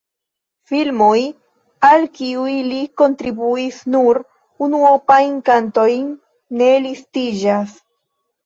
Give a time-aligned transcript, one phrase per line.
[0.69, 1.17] Filmoj,
[1.89, 4.21] al kiuj li kontribuis nur
[4.69, 6.09] unuopajn kantojn,
[6.63, 7.81] ne listiĝas.